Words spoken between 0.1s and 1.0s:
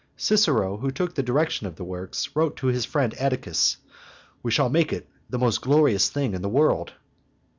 Cicero, who